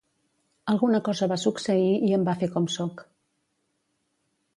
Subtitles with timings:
[0.71, 3.05] Alguna cosa va succeir i em va fer com sóc.